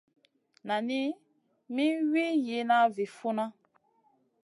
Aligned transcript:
Nani 0.67 0.99
mi 1.73 1.85
Wii 2.11 2.35
yihna 2.47 2.77
vi 2.95 3.05
funna. 3.17 3.45